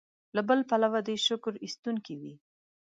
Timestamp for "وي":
2.21-2.33